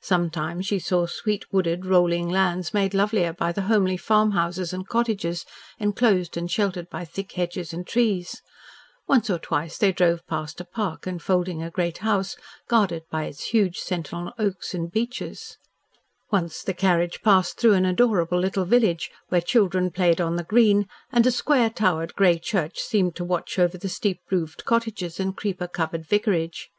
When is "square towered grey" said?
21.30-22.38